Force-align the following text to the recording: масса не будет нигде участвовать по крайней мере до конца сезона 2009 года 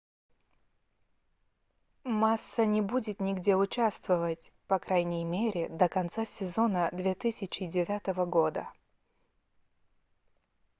масса 2.05 2.65
не 2.65 2.81
будет 2.81 3.19
нигде 3.19 3.55
участвовать 3.55 4.51
по 4.67 4.79
крайней 4.79 5.23
мере 5.23 5.69
до 5.69 5.87
конца 5.89 6.25
сезона 6.25 6.89
2009 6.93 8.07
года 8.27 8.67